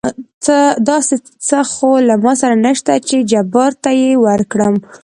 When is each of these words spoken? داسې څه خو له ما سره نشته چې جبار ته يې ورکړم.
داسې 0.89 1.15
څه 1.47 1.59
خو 1.71 1.91
له 2.07 2.15
ما 2.23 2.33
سره 2.41 2.55
نشته 2.65 2.93
چې 3.07 3.15
جبار 3.31 3.71
ته 3.83 3.89
يې 4.01 4.11
ورکړم. 4.27 4.75